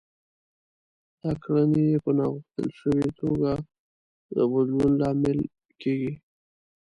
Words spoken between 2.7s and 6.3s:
شوې توګه د بدلون لامل کېږي.